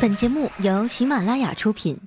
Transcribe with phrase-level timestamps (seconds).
[0.00, 1.98] 本节目由喜马拉雅出品。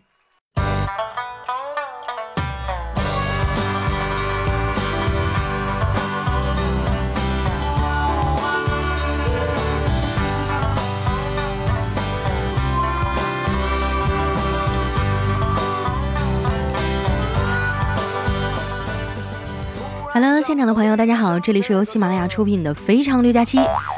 [20.14, 23.58] Hello，现场的朋友，大家好，这里是由喜马拉雅出品的《非常六加七》，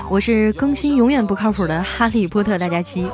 [0.09, 3.07] 我是更新永远不靠谱的哈利波特大家七。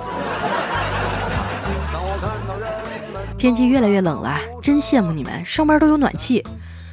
[3.40, 6.46] 天气越来越冷了，真羡慕你们，上班都有暖气，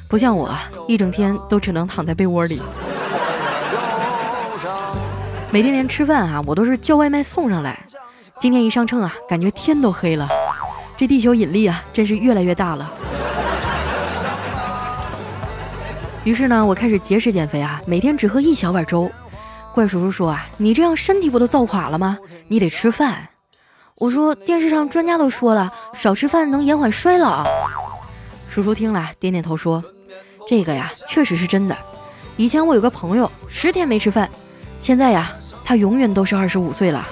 [0.07, 0.57] 不像我，
[0.87, 2.61] 一整天都只能躺在被窝里。
[5.51, 7.77] 每天连吃饭啊，我都是叫外卖送上来。
[8.39, 10.25] 今天一上秤啊，感觉天都黑了，
[10.95, 12.89] 这地球引力啊，真是越来越大了。
[16.23, 19.11] 于是呢，我开始节食减肥啊，每天只喝一小碗粥。
[19.73, 22.17] 怪叔叔说啊，你这样身体不都造垮了吗？
[22.47, 23.27] 你得吃饭。
[23.99, 27.43] 我说电视上专家都说了，少吃饭能延缓衰老。
[28.47, 29.83] 叔叔听了点点头说，
[30.47, 31.75] 这个呀确实是真的。
[32.35, 34.29] 以前我有个朋友十天没吃饭，
[34.79, 35.33] 现在呀
[35.65, 37.07] 他永远都是二十五岁了。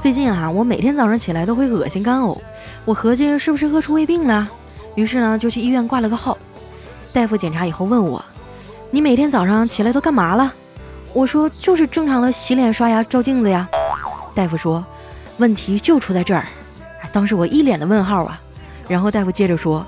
[0.00, 2.36] 最近啊，我每天早上起来都会恶心干呕。
[2.84, 4.48] 我合计是不是饿出胃病了，
[4.96, 6.36] 于是呢就去医院挂了个号。
[7.12, 8.24] 大夫检查以后问我
[8.90, 10.52] ：“你每天早上起来都干嘛了？”
[11.12, 13.68] 我说：“就是正常的洗脸、刷牙、照镜子呀。”
[14.34, 14.84] 大夫说
[15.38, 16.46] ：“问题就出在这儿。”
[17.12, 18.40] 当时我一脸的问号啊。
[18.88, 19.84] 然后大夫接着说：“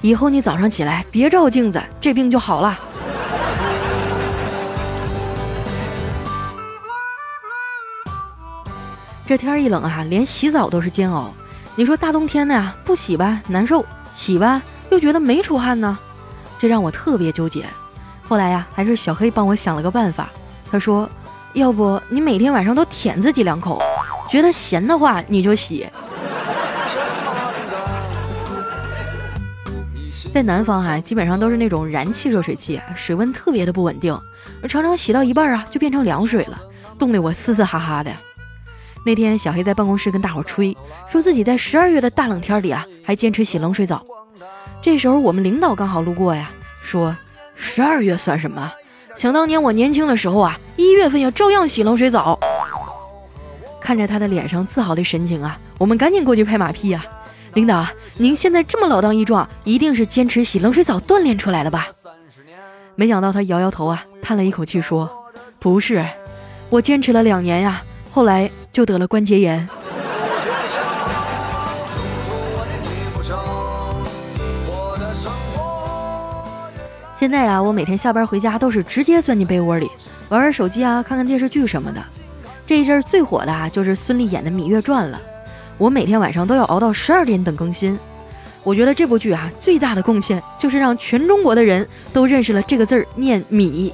[0.00, 2.78] 以后你早上起来别照镜子，这病就好了。”
[9.26, 11.32] 这天一冷啊，连洗澡都是煎熬。
[11.76, 13.84] 你说大冬天的呀，不洗吧难受，
[14.16, 14.60] 洗吧
[14.90, 15.96] 又觉得没出汗呢，
[16.58, 17.64] 这让我特别纠结。
[18.28, 20.28] 后来呀，还是小黑帮我想了个办法。
[20.70, 21.08] 他说
[21.54, 23.82] ：“要不你每天晚上都舔自己两口，
[24.28, 25.86] 觉得咸的话你就洗。”
[30.32, 34.16] 在南方哈，基本上都是那种燃气热水器，水温特别的不稳定，
[34.68, 36.60] 常常洗到一半啊就变成凉水了，
[36.98, 38.12] 冻得我嘶嘶哈哈的。
[39.04, 40.76] 那天小黑在办公室跟大伙吹，
[41.10, 44.04] 说自己在十二月的大冷天里啊，还坚持洗冷水澡。
[44.80, 46.48] 这时候我们领导刚好路过呀，
[46.80, 47.16] 说
[47.56, 48.72] 十二月算什么？
[49.20, 52.40] 想当年我年轻的时候啊，一月份也照样洗冷水澡。
[53.78, 57.04] 看着他的脸上自豪的神情啊，我们赶紧过去拍马屁呀。
[57.52, 57.86] 领导，
[58.16, 61.88] 您现在这么老当益壮，一定是坚持洗冷水澡锻炼出来的吧？
[62.94, 65.06] 没想到他摇摇头啊，叹了一口气说
[65.60, 66.02] ：“不是，
[66.70, 69.68] 我坚持了两年呀，后来。”就得了关节炎。
[77.20, 79.90] 现在啊，我每天下班回家都是直接钻进被窝里，
[80.30, 82.02] 玩玩手机啊，看看电视剧什么的。
[82.66, 85.20] 这一阵最火的啊，就是孙俪演的《芈月传》了。
[85.76, 87.98] 我每天晚上都要熬到十二点等更新。
[88.64, 93.92] 我觉得这部剧啊，最大的贡献就是让全中国的人都认识了这个字儿念“芈”。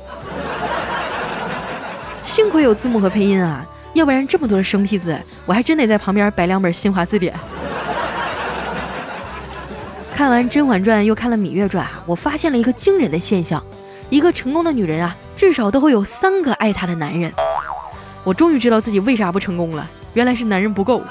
[2.22, 3.66] 幸亏有字幕和配音啊。
[3.94, 7.34] 要不然这么多的生僻字，我还真得在旁边摆两本新华字典。
[10.16, 13.62] 看完《甄嬛传》又看了《芈月传》，我发现了一个惊人的现象：
[14.08, 17.30] 一个成功的女人啊，至少都会有三个爱她的男人。
[18.24, 21.02] 我终于知道自己为啥不成功了，原来是男人不够。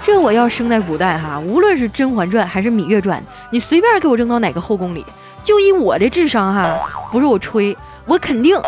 [0.00, 5.04] 这我要生在古代哈，无论是《甄嬛传》还是《芈月传》，你随便给我扔到哪个后宫里，
[5.42, 6.80] 就以我的智商哈，
[7.10, 8.58] 不是我吹，我肯定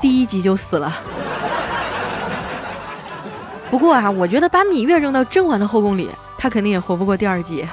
[0.00, 0.98] 第一集就死了。
[3.70, 7.66] 不过啊，我觉得把芈月扔到甄嬛的后宫里，她肯定也活不过第二集。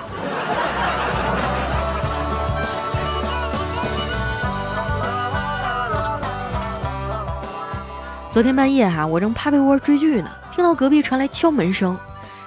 [8.32, 11.98] 昨天半夜哈，我正趴被窝追剧呢，听到隔壁传来敲门声，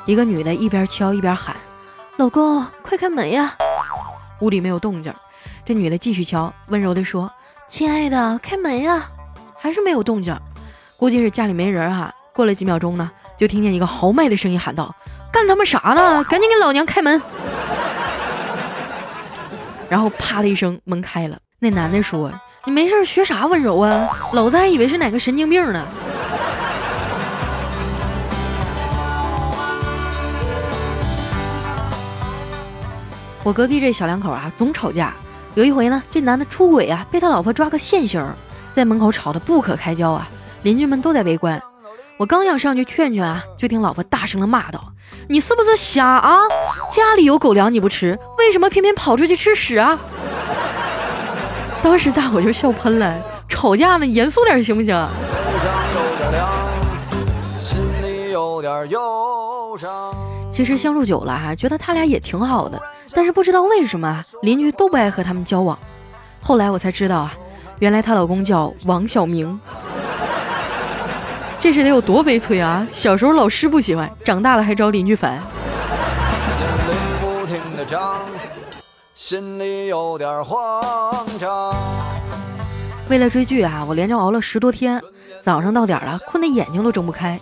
[0.06, 1.56] 一个女的一边敲一边喊
[2.16, 3.56] ：“老公，快开门呀！”
[4.40, 5.12] 屋里没有动静，
[5.64, 7.30] 这女的继续敲，温柔地说
[7.66, 9.08] ：“亲爱的，开门呀！”
[9.58, 10.36] 还是没有动静，
[10.96, 12.14] 估计是家里没人哈。
[12.32, 13.10] 过了几秒钟呢。
[13.36, 14.94] 就听见一个豪迈的声音喊道
[15.32, 16.22] ：“干他妈啥呢？
[16.24, 17.22] 赶紧给老娘开门！”
[19.88, 21.38] 然后啪的一声，门开了。
[21.58, 22.30] 那男的说
[22.66, 24.06] ：“你没事学啥温柔啊？
[24.34, 25.82] 老子还以为是哪个神经病呢。”
[33.42, 35.14] 我隔壁这小两口啊，总吵架。
[35.54, 38.22] 有一回呢，这男的出轨啊，被他老婆抓个现行，
[38.74, 40.28] 在门口吵得不可开交啊，
[40.62, 41.60] 邻居们都在围观。
[42.18, 44.92] 我刚想上去劝劝啊，就听老婆大声的骂道
[45.30, 46.40] ：“你是不是瞎啊？
[46.92, 49.98] 家里有狗粮你不吃，为什么偏偏跑出去吃屎啊？”
[51.82, 53.18] 当时大伙就笑喷了，
[53.48, 55.06] 吵吵架呢，严肃点行不行？
[60.50, 62.80] 其实相处久了哈，觉得他俩也挺好的，
[63.14, 65.78] 但是不知道为什么邻居都不爱和他们交往。
[66.40, 67.34] 后来我才知道啊，
[67.80, 69.60] 原来她老公叫王小明。
[71.60, 72.86] 这是得有多悲催啊！
[72.90, 75.38] 小时候老师不喜欢，长大了还招邻居烦。
[79.22, 81.74] 心里有点慌张
[83.10, 84.98] 为了追剧啊，我连着熬了十多天，
[85.38, 87.38] 早上到点了，困得眼睛都睁不开。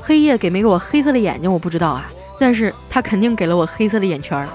[0.00, 4.48] 黑夜给没给我黑色的眼睛我不知道啊，但是他肯定给了我黑色的眼圈。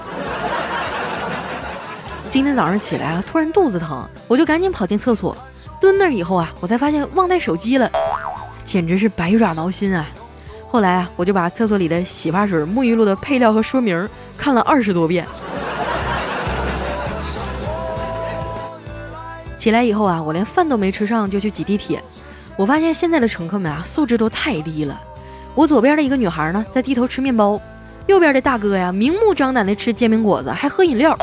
[2.30, 5.36] 今天早上起来啊，突然肚子疼，我就赶紧跑进厕所，
[5.78, 7.90] 蹲那以后啊，我才发现忘带手机了。
[8.64, 10.06] 简直是百爪挠心啊！
[10.70, 14.08] 后来啊，我就把厕所里的洗发水、沐浴露的配料和说明
[14.38, 15.26] 看了二十多遍。
[19.64, 21.98] 起来以后啊，我连饭都没吃上就去挤地铁。
[22.54, 25.00] 我发现现在的乘客们啊，素质都太低了。
[25.54, 27.58] 我左边的一个女孩呢，在低头吃面包；
[28.06, 31.16] 右边的大哥呀，明目张胆的吃煎饼果子，还喝饮料。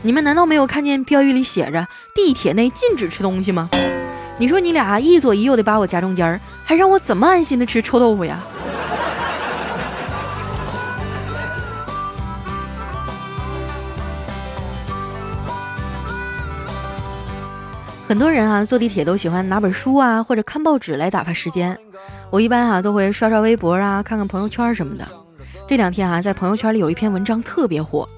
[0.00, 1.86] 你们难道没有看见标语里写着
[2.16, 3.68] “地铁内禁止吃东西”吗？
[4.38, 8.40] 你说你俩一左一右的把我夹中间儿，还让我怎么安心的吃臭豆腐呀？
[18.08, 21.76] 很多人啊，坐地铁都喜欢拿本书啊，或者看报纸来打发时间。
[22.30, 25.04] 我一般啊，都会刷刷微博啊，看看朋友圈什么的。
[25.66, 28.08] 这两天啊，在朋友圈里有一篇文章特别火，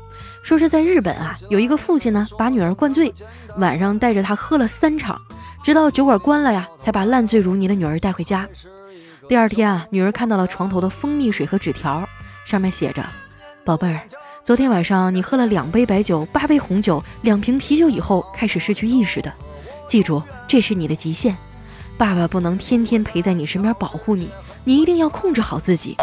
[0.42, 3.10] 说是在日本啊，有一个父亲呢，把女儿灌醉，
[3.56, 5.18] 晚上带着她喝了三场。
[5.64, 8.46] 直到酒馆关了呀，才把烂醉如泥的女儿带回家。
[9.26, 12.06] 第二天啊，女儿看到了床头的蜂蜜水和纸条，
[12.46, 13.02] 上面写着
[13.64, 14.02] ：“宝贝儿，
[14.44, 19.32] 昨天晚上你喝了两杯白酒、八杯红酒、两瓶啤酒以后开始失去意识的，
[19.88, 21.36] 记住这是你的极限。
[21.96, 24.30] 爸爸不能天天陪在你身边保护你，
[24.62, 25.96] 你一定要控制好自己。”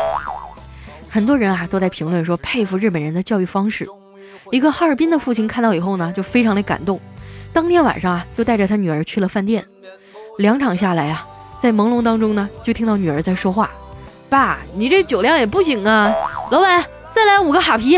[1.10, 3.88] 很多人啊都在评论说佩服日本人的教育方式。
[4.52, 7.00] 一个哈尔滨的父亲看到以后呢，就非常的感动。
[7.54, 9.66] 当天晚上啊，就带着他女儿去了饭店。
[10.40, 11.26] 两场下来啊，
[11.62, 13.72] 在朦胧当中呢，就听到女儿在说话
[14.28, 16.14] ：“爸，你这酒量也不行啊！
[16.52, 16.84] 老板，
[17.14, 17.98] 再来五个哈啤。”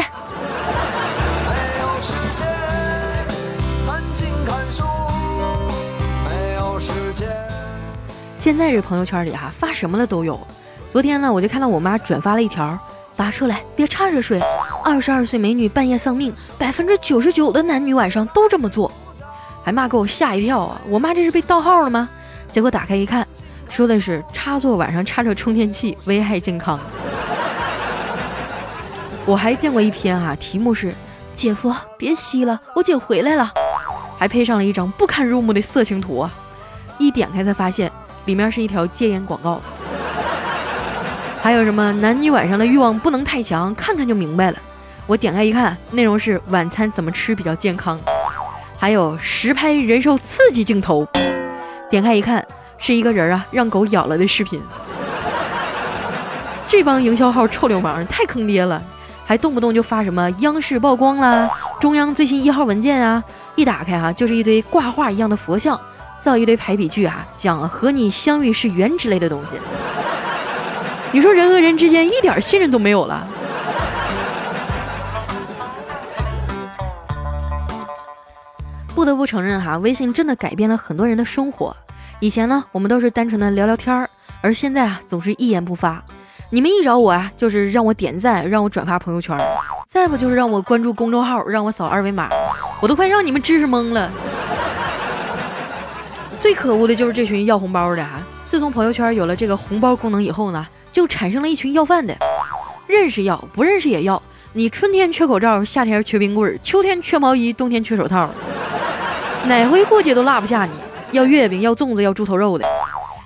[8.48, 10.40] 现在这朋友圈里哈，发什么的都有。
[10.94, 12.80] 昨天呢，我就看到我妈转发了一条
[13.14, 14.42] ：“打车来，别插着睡。
[14.86, 18.90] 二十二岁美女半夜丧命，百分之九十九的男女晚上都这么做。”
[19.66, 20.80] 还骂给我吓一跳啊！
[20.88, 22.08] 我妈这是被盗号了吗？
[22.50, 23.28] 结果打开一看，
[23.70, 26.80] 说的是插座晚上插着充电器危害健康。
[29.28, 30.96] 我还见过一篇哈，题目是
[31.36, 33.52] “姐夫别吸了，我姐回来了”，
[34.18, 36.34] 还配上了一张不堪入目的色情图啊！
[36.98, 37.92] 一点开才发现
[38.28, 39.60] 里面是一条戒烟广告。
[41.42, 44.58] 还有什么男女晚上的欲望不能太强，看看就明白了。
[45.06, 48.00] 我点开一看，内容是晚餐怎么吃比较健康。
[48.78, 51.08] 还有实拍人兽刺激镜头，
[51.90, 52.46] 点开一看，
[52.78, 54.62] 是一个人啊让狗咬了的视频。
[56.68, 58.84] 这帮营销号臭流氓太坑爹了，
[59.26, 63.24] 还动不动就发什么央视曝光啦、中央最新一号文件啊，
[63.56, 65.80] 一打开哈就是一堆挂画一样的佛像，
[66.20, 69.52] 造一堆排比句啊，讲和你相遇是缘之类的东西。
[71.14, 73.26] 你说人和人之间一点信任都没有了。
[78.94, 81.76] 不得不承认哈，微信真的改变了很多人的生活。
[82.20, 84.10] 以前呢，我们都是单纯的聊聊天儿，
[84.42, 86.04] 而现在啊，总是一言不发。
[86.50, 89.38] 你们一找我啊，就是让我点赞，让我转发朋友圈，
[89.88, 92.28] 再不就是让我关注公众号，让我扫二维码，
[92.82, 94.12] 我都快让你们知识懵了。
[96.48, 98.26] 最可恶的就是这群要红包的啊！
[98.46, 102.16] 自从朋友圈有了这个红包功能以后呢，就产生了一群要饭的，
[102.88, 104.24] 认识要，不认识也要。
[104.54, 108.30] 你春天缺口罩，夏天缺冰棍，秋天缺毛衣，冬天缺手套。
[109.44, 110.72] 哪回过节都落不下你，
[111.12, 112.66] 要月饼，要粽子，要猪头肉的。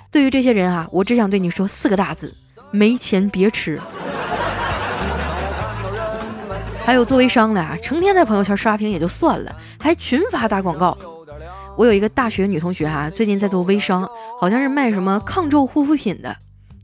[0.10, 2.34] 对于这些人啊，我只想对你说四个大字：
[2.72, 3.80] 没钱别吃。
[6.84, 10.98] 还有做微商的啊，成天在朋友圈刷屏也就算了，还群发打广告。
[11.78, 14.08] 我有一个大学女同学哈，最近在做微商，
[14.40, 16.36] 好像是卖什么抗皱护肤品的，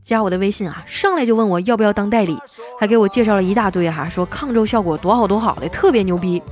[0.02, 2.36] 加我的微信啊，上来就问我要不要当代理，
[2.78, 6.42] 还给我介绍了一大堆哈，说抗皱效果多好多好的，特别牛逼。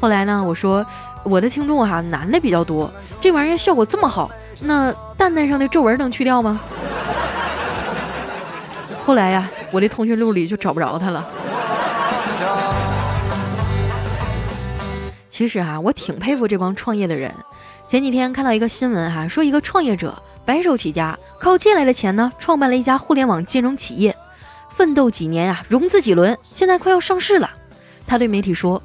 [0.00, 0.84] 后来呢，我说。
[1.24, 2.90] 我的听众哈，男的比较多，
[3.20, 4.28] 这玩意儿效果这么好，
[4.62, 6.60] 那蛋蛋上的皱纹能去掉吗？
[9.06, 11.24] 后来呀，我的通讯录里就找不着他了。
[15.32, 17.34] 其实啊，我挺佩服这帮创业的人。
[17.88, 24.14] 前几天看到一个新闻哈，说一个创业者白手起家，靠借来的钱呢，创办了一家互联网金融企业，
[24.76, 27.50] 奋斗几年啊，融资几轮，现在快要上市了。
[28.06, 28.82] 他对媒体说，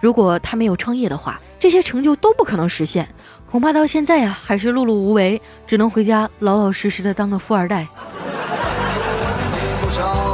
[0.00, 3.06] 如果他没有创业的话，这些成就都不可能实现，
[3.50, 7.86] 恐怕到现在呀，还是碌碌无为，只能回家老老实实的当个富二代。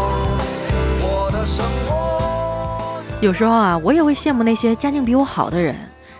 [3.22, 5.74] 有时候啊，我也会羡慕那些家境比我好的人，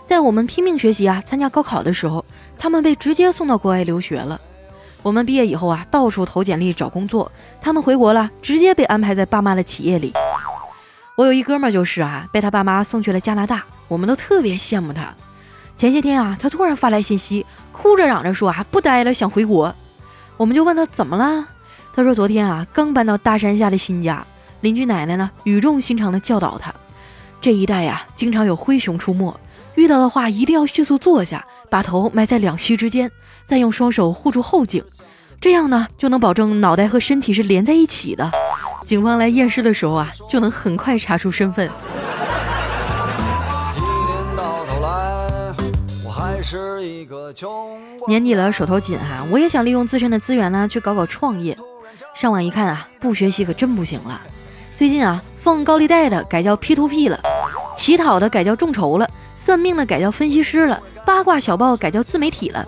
[0.07, 2.25] 在我们拼命学习啊、参加高考的时候，
[2.59, 4.41] 他们被直接送到国外留学了。
[5.03, 10.15] 我们毕业以后啊，到处投简历找工作，他们回国了，直接被安排在爸妈的企业里。
[11.17, 15.15] 我有一哥们就是啊，被他爸妈送去了加拿大，我们都特别羡慕他。
[15.77, 19.73] 前些天啊，他突然发来信息，哭着嚷着说啊，不待了，想回国。
[20.39, 21.47] 我们就问他怎么了，
[21.95, 24.27] 他说昨天啊，刚搬到大山下的新家，
[24.63, 26.75] 邻居奶奶呢，语重心长地教导他。
[27.41, 29.35] 这一带呀，经常有灰熊出没，
[29.75, 33.11] 遇到的话一定要迅速坐下，把头埋在两膝之间，
[33.45, 34.85] 再用双手护住后颈，
[35.41, 38.31] 这样呢就能保证脑袋和身体是连在一起的。
[38.85, 41.71] 警方来验尸的时候啊，就能很快查出身份。
[48.09, 51.57] 年底了，手头紧哈，我也想利用自身的资源呢，去搞搞创业。
[52.15, 54.21] 上网一看啊，不学习可真不行了。
[54.75, 57.21] 最近啊，放高利贷的改叫 P to P 了。
[57.77, 62.65] 乞讨的改叫众筹了，算命的改叫分析师了，八卦小报改叫自媒体了，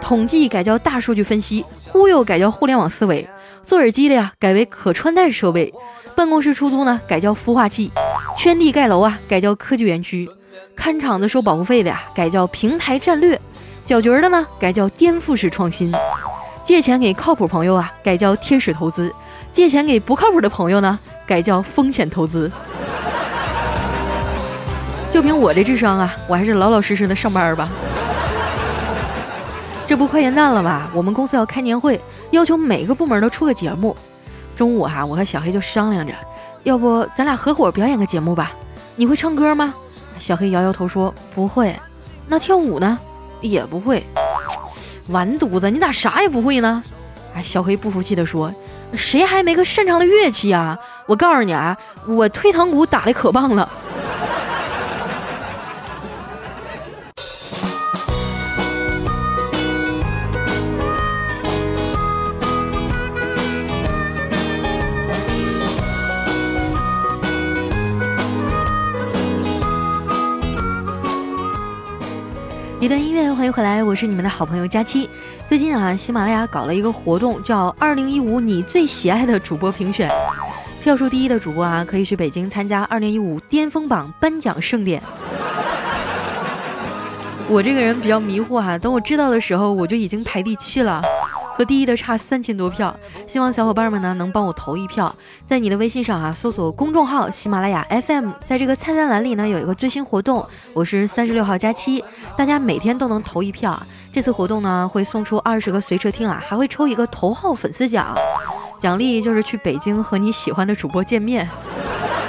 [0.00, 3.28] 统计改叫大数据分析，忽悠改叫互联网思维，
[3.62, 5.70] 做耳机的呀改为可穿戴设备，
[6.16, 7.90] 办公室出租呢改叫孵化器，
[8.38, 10.26] 圈地盖楼啊改叫科技园区，
[10.74, 13.38] 看场子收保护费的呀改叫平台战略，
[13.84, 15.92] 搅局的呢改叫颠覆式创新，
[16.64, 19.14] 借钱给靠谱朋友啊改叫天使投资，
[19.54, 22.50] 借钱给不靠谱的朋友呢改叫风险投资。
[25.10, 27.68] 就凭我这智商啊，我还是老老实实的上班吧。
[29.86, 30.88] 这不快元旦了吗？
[30.92, 32.00] 我们公司要开年会，
[32.32, 33.96] 要求每个部门都出个节目。
[34.56, 36.12] 中午哈，我和小黑就商量着，
[36.64, 38.52] 要不咱俩合伙表演个节目吧？
[38.96, 39.72] 你会唱歌吗？
[40.18, 41.76] 小黑摇摇头说不会。
[42.26, 42.98] 那跳舞呢？
[43.40, 44.04] 也不会。
[45.10, 46.82] 完犊子，你咋啥也不会呢？
[47.36, 48.52] 哎，小黑不服气的说，
[48.96, 50.78] 谁还没个擅长的乐器啊？
[51.06, 53.68] 我告诉你啊，我退堂鼓打的可棒了。
[72.84, 75.08] 一段音乐，欢迎回来，我是你们的好朋友佳期。
[75.48, 80.12] 最近啊，喜马拉雅搞了一个活动，叫“二零一五你最喜爱的主播评选”，
[80.84, 85.02] 票数第一的主播啊，可以去北京参加二零一五巅峰榜颁奖盛典。
[87.48, 91.00] 我这个人比较迷惑哈，等我知道的时候，我就已经排第七了。
[91.56, 92.94] 和第一的差三千多票，
[93.26, 95.14] 希望小伙伴们呢能帮我投一票，
[95.46, 102.04] 在你的微信上啊搜索公众号喜马拉雅 FM，在这个菜单栏里呢有一个最新活动，我是三十六号加七，
[102.36, 103.80] 大家每天都能投一票。
[104.12, 108.16] 这次活动呢会送出二十个随车听啊，还会抽一个头号粉丝奖，
[108.78, 111.48] 奖励就是去北京和你喜欢的主播见面。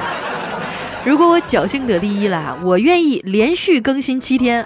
[1.04, 4.66] 如果我侥幸得第一了，我愿意连续更新七天。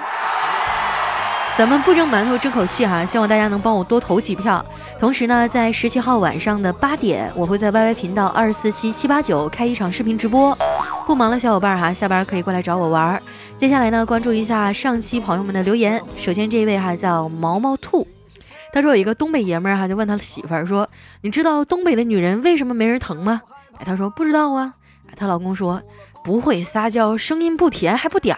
[1.60, 4.66] 咱们不争馒头争口气哈，希望大家能帮我多投几票。
[4.98, 10.58] 同时呢，在十七号晚上的八点，我会在 YY 频道二四七七八九开一场视频直播。
[11.06, 13.22] 不忙的小伙伴哈，下班可以过来找我玩。
[13.58, 16.02] 接下来呢，关注一下上期朋友们的留言。
[16.16, 18.08] 首先这一位哈叫毛毛兔，
[18.72, 20.88] 他说有一个东北爷们儿哈就问他媳妇儿说
[21.20, 23.42] ：“你知道东北的女人为什么没人疼吗？”
[23.78, 24.74] 哎，他说不知道啊。
[25.10, 25.82] 哎，她老公说。
[26.24, 28.36] 不会撒娇，声音不甜还不嗲，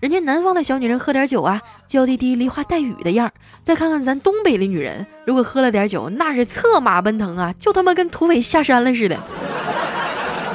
[0.00, 3.32] 人家南方的小女人喝点酒啊，娇滴滴、梨花带雨的样儿。
[3.62, 9.16] 再看看咱东北的女人，如果喝了点酒，那是策马奔腾啊，就他妈跟土匪下山了似的，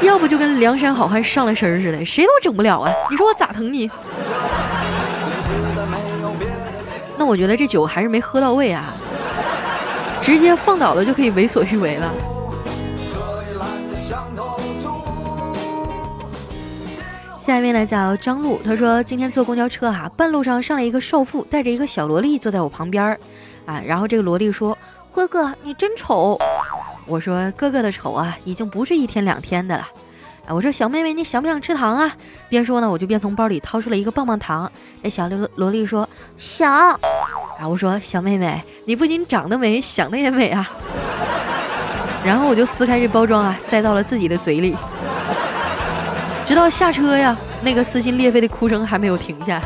[0.01, 2.91] 要不就跟梁山好汉上了身似的，谁都整不了啊！
[3.09, 3.89] 你说我咋疼你？
[7.17, 8.85] 那我觉得这酒还是没喝到位啊，
[10.21, 12.13] 直接放倒了就可以为所欲为了。
[17.47, 23.17] 下面呢叫张璐，他说今天坐公交车哈，半路上上来一个少妇，带着一个小萝莉坐在我旁边儿，
[23.65, 24.77] 啊，然后这个萝莉说
[25.15, 26.37] ：“哥哥你真丑。”
[27.07, 29.87] 我说：“哥哥的丑啊，已经不是一天两天的了。”
[30.45, 32.13] 啊，我说小妹妹你想不想吃糖啊？
[32.49, 34.69] 边说呢，我就边从包里掏出了一个棒棒糖。
[35.03, 36.69] 哎，小萝萝莉说想。
[36.75, 36.99] 啊，
[37.65, 40.69] 我说小妹妹你不仅长得美，想的也美啊。
[42.25, 44.75] 然后我就撕开这包装啊，塞到了自己的嘴里。
[46.47, 49.61] 直到下车呀那个撕心裂肺的哭声还没有停下。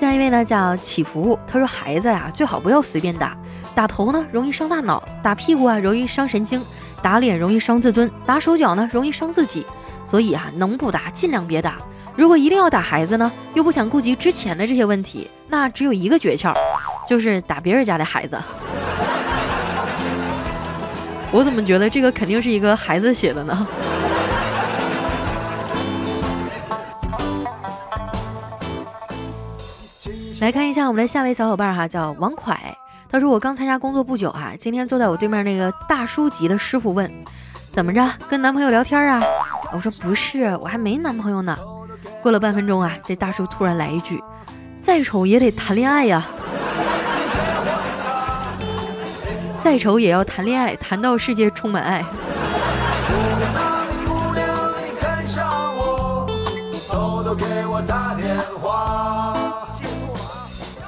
[0.00, 3.36] 下一位呢叫祈福他说孩子呀最好不要随便打
[3.74, 6.64] 打头呢容易伤大脑打屁股啊容易伤神经
[7.02, 9.66] 打脸容易伤自尊打手脚呢容易伤自己
[10.06, 11.76] 所以啊能不打尽量别打。
[12.16, 16.54] 如果一定要打孩子呢又不想顾及之前的这些问题那只有一个诀窍
[17.06, 18.38] 就是打别人家的孩子。
[21.32, 23.66] 我怎么觉得这个肯定是一个孩子写的呢？
[30.40, 32.56] 来看一下我们的下位小伙伴哈，叫王蒯。
[33.10, 37.10] 他说我刚参加工作不久哈，今天坐在我对面那个大叔级的师傅问，
[37.70, 39.22] 怎么着跟男朋友聊天啊？
[39.72, 41.56] 我说不是，我还没男朋友呢。
[42.22, 44.22] 过了半分钟啊，这大叔突然来一句，
[44.82, 46.26] 再丑也得谈恋爱呀。
[49.62, 52.04] 再丑也要谈恋爱，谈到世界充满爱。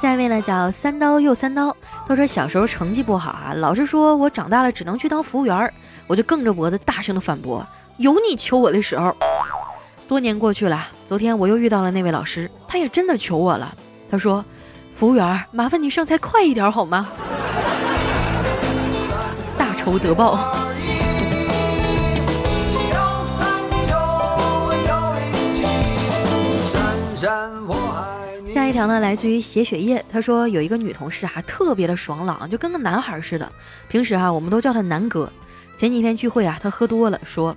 [0.00, 1.76] 下一位呢叫三刀又三刀，
[2.08, 5.72] 他说小时候成绩不好啊，老师说我长大了只能去当服务员，
[6.06, 7.64] 我就梗着脖子大声的反驳，
[7.98, 9.14] 有你求我的时候。
[10.08, 13.72] 多年过去了，昨天我又遇到了那位老师，他也真的求我了，
[14.10, 14.44] 他说，
[14.94, 17.06] 服务员麻烦你上菜快一点好吗？
[19.84, 20.54] 仇得报。
[28.54, 30.04] 下一条呢，来自于写血液。
[30.10, 33.50] 他说有一个女同事啊，特别的爽朗，就跟个男孩似的。
[33.88, 35.30] 平时啊，我们都叫他南哥。
[35.76, 37.56] 前几天聚会啊，他喝多了，说：“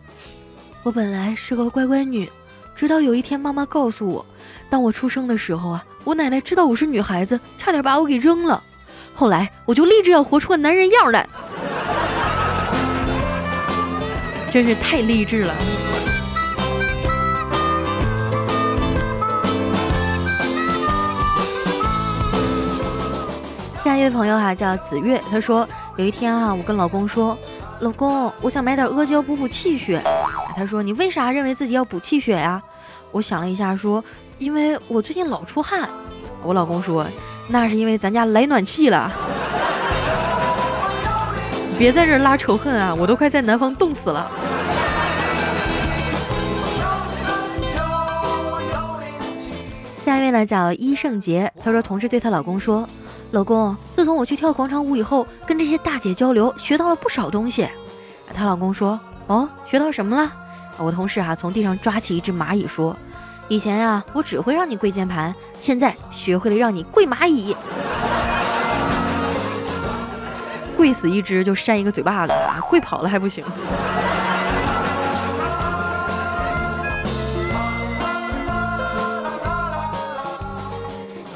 [0.82, 2.28] 我本来是个乖乖女，
[2.76, 4.26] 直到有一天妈妈告诉我，
[4.70, 8.64] 当我出生的时候啊，我奶奶知道我是女孩子，差点把我给扔了。
[9.14, 11.28] 后来我就立志要活出个男人样来。”
[14.56, 15.54] 真是太励志了。
[23.84, 27.38] 下一位朋友哈叫子月，他说有一天哈，我跟老公说，
[27.82, 30.02] 老公，我想买点阿胶补补气血。
[30.56, 32.64] 他说你为啥认为自己要补气血呀？
[33.12, 34.02] 我想了一下说，
[34.38, 35.90] 因为我最近老出汗。
[36.44, 37.06] 我老公说，
[37.50, 39.12] 那是因为咱家来暖气了。
[41.78, 42.96] 别在这拉仇恨啊！
[42.96, 44.32] 我都快在南方冻死了。
[50.04, 52.88] 下一位呢叫伊圣杰，她说同事对她老公说
[53.32, 57.68] ：“老公，自从我去跳广场舞以后，跟这些大姐交流，学到了不少东西。”
[58.34, 60.32] 她老公说：“哦，学到什么了？”
[60.78, 62.96] 我同事啊从地上抓起一只蚂蚁说
[63.50, 67.56] ：“以前呀，我只会让你跪键盘，现在学会了让你跪蚂蚁。”
[70.86, 72.34] 跪死一只就扇一个嘴巴子，
[72.70, 73.44] 跪跑了还不行。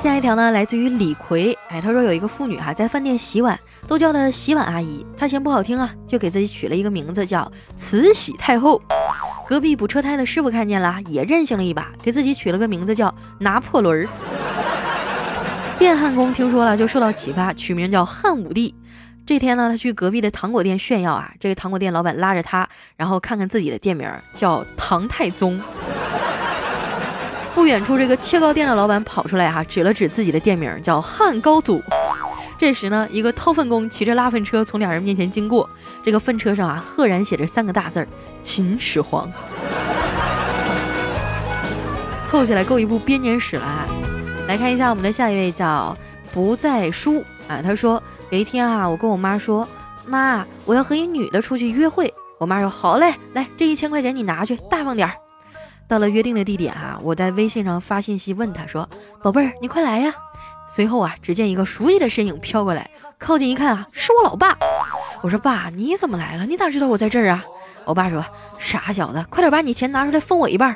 [0.03, 8.79] 下一条呢，来自于李逵，哎，他说有一个妇女哈，在饭店洗碗，都叫她洗碗阿姨，她嫌不好听啊，就给自己取了一个名字叫慈禧太后。
[9.47, 14.07] 隔壁补车胎的师傅看见了，也任性了一把，给自己取了个名字叫拿破仑。
[15.79, 18.75] 电焊工听说了，就受到启发，取名叫汉武帝。
[19.29, 21.31] 这天呢，他去隔壁的糖果店炫耀啊！
[21.39, 25.61] 这个糖果店老板拉着他，然后看看自己的店名叫唐太宗。
[27.53, 31.79] 不远处，这个切糕店的老板跑出来哈，指了指自己的店名叫汉高祖。
[32.57, 35.69] 这时呢，一个掏粪工骑着拉粪车从两人面前经过，
[36.03, 38.07] 这个粪车上啊，赫然写着三个大字儿：
[38.41, 39.31] 秦始皇。
[42.27, 43.85] 凑起来够一部编年史了啊！
[44.47, 45.95] 来看一下我们的下一位叫
[46.33, 48.01] 不在书啊，他说。
[48.31, 49.67] 有一天啊，我跟我妈说
[50.05, 55.15] ：“妈，我要和一女的出去约会。”我妈说：“好嘞，来，这一千块钱你拿去，大方点儿。”
[55.89, 58.87] 到了约定的地点啊，我在微信上发信息问她说
[59.23, 60.13] ：“宝贝儿，你快来呀！”
[60.75, 62.87] 随后啊，只见一个熟悉的身影飘过来，
[63.17, 64.55] 靠近一看啊，是我老爸。
[65.21, 66.45] 我说：“爸，你怎么来了？
[66.45, 67.43] 你咋知道我在这儿啊？”
[67.85, 68.23] 我爸说
[68.59, 70.75] ：“傻小子，快点把你钱拿出来分我一半。”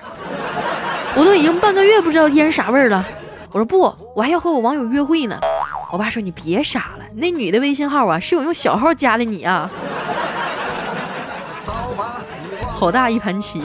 [1.15, 3.05] 我都已经半个月不知道烟啥味儿了。
[3.51, 5.39] 我说：“不，我还要和我网友约会呢。”
[5.93, 9.69] 我爸说：“你别傻了，那女的微信号啊，是我用小号加的你啊。”
[12.73, 13.61] 好大一盘棋。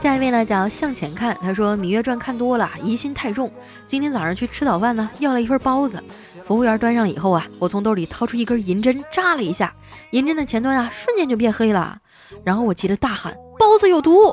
[0.00, 3.50] 下一位呢叫向前看，他说《芈月传》看多了，疑心太重。
[3.88, 6.00] 今天早上去吃早饭呢，要了一份包子，
[6.44, 9.74] 服务员端上了以后啊，我从兜里掏出一根银针，扎了一下，
[10.10, 11.98] 银针的前端啊，瞬间就变黑了。
[12.44, 13.36] 然后我急得大喊。
[13.58, 14.32] 包子有毒，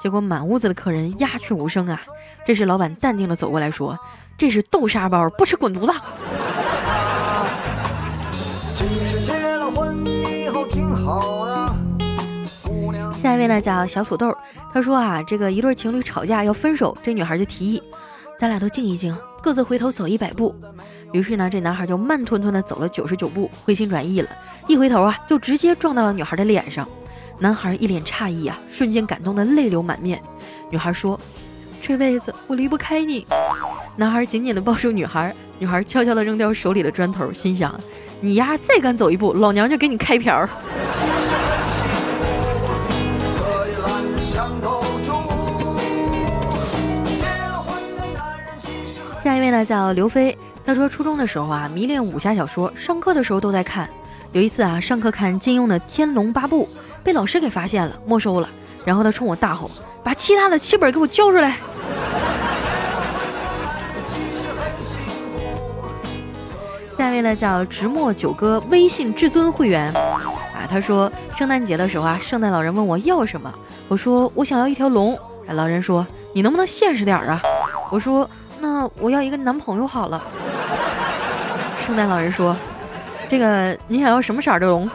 [0.00, 2.00] 结果满屋子的客人鸦雀无声啊。
[2.46, 3.98] 这时老板淡定的走过来说
[4.36, 5.92] ：“这是豆沙包，不吃滚犊子。”
[13.14, 14.36] 下一位呢叫小土豆，
[14.72, 17.82] 他说啊，这个一对情侣吵架要分手，这女孩就提议，
[18.36, 20.54] 咱俩都静一静，各自回头走一百步。
[21.12, 24.28] 于是呢，这男孩就慢吞吞的走了九十九步，回心转意了，
[24.66, 26.88] 一回头啊，就直接撞到了女孩的脸上。
[27.42, 30.22] 男孩一脸诧异啊，瞬间感动的泪流满面。
[30.70, 31.18] 女孩说
[31.82, 33.26] ：“这辈子我离不开你。”
[33.98, 37.74] 男孩紧紧的抱住女孩，女孩悄悄的扔掉手里的砖头，心想
[38.22, 40.48] ：“你丫再敢走一步，老娘就给你开瓢。”
[49.20, 53.90] 下一位呢叫刘飞，他说初中的时候啊迷恋武侠小说，上课的时候都在看。
[54.30, 56.66] 有一次啊上课看金庸的《天龙八部》，
[57.02, 58.48] 被老师给发现了，没收了。
[58.84, 59.70] 然后他冲我大吼
[60.02, 61.56] ：“把其他的七本给我交出来！”
[66.98, 73.52] 下一位呢叫直墨九哥微信至尊会员啊，他说圣诞节的时候啊，圣诞老人问我要什么，
[73.88, 75.18] 我说我想要一条龙。
[75.46, 77.40] 哎，老人说你能不能现实点啊？
[77.90, 78.28] 我说。
[78.60, 80.22] 那我要一个男朋友好了。
[81.84, 82.56] 圣诞老人说
[83.28, 84.88] ：“这个你想要什么色的龙？”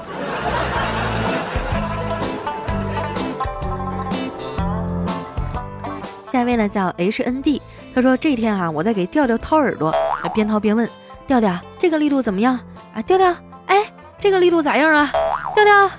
[6.38, 7.60] 下一位呢叫 H N D，
[7.95, 9.91] 他说这天啊，我在给调调掏耳朵，
[10.36, 10.88] 边掏边问
[11.26, 12.60] 调调这个力度怎么样
[12.93, 13.02] 啊？
[13.02, 15.10] 调调，哎，这个力度咋样啊？
[15.56, 15.89] 调调，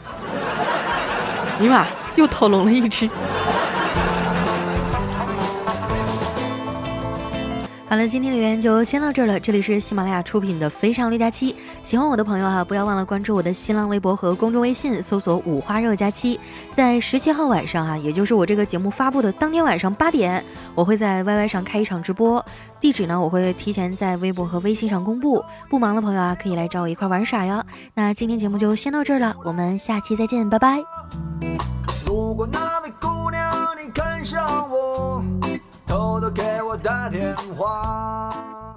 [1.59, 3.11] 尼玛又掏聋了一只。
[7.88, 9.40] 好了，今天留言就先到这儿了。
[9.40, 16.38] 这里是喜马拉雅出品的《非常六加七》，喜欢我的朋友哈，不要忘了关注我的新浪微博和公众微信，搜索“五花肉加七”。
[16.77, 22.44] 在十七号晚上啊，也就是我这个节目发布的当天晚上八点，我会在 YY 上开一场直播，
[22.79, 25.42] 地址呢我会提前在微博和微信上公布。
[25.70, 27.64] 不忙的朋友啊，可以来找我一块玩耍哟。
[27.94, 30.79] 那今天节目就先到这儿了，我们下期再见，拜拜。
[32.05, 35.24] 如果那位姑娘你看上我。
[35.88, 38.68] 偷偷给我打电话。